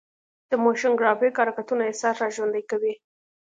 [0.49, 2.93] د موشن ګرافیک حرکتونه احساس راژوندي کوي.